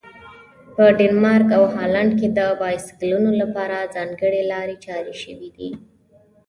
په 0.75 0.83
ډنمارک 0.97 1.49
او 1.57 1.63
هالند 1.75 2.11
کې 2.19 2.27
د 2.37 2.39
بایسکلونو 2.61 3.29
لپاره 3.41 3.91
ځانګړي 3.95 4.41
لارې 4.51 4.75
چارې 4.85 5.13
شوي 5.23 5.49
دي. 5.57 5.69